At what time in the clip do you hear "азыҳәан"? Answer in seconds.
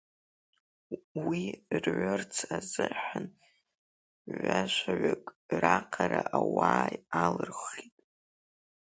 2.55-3.25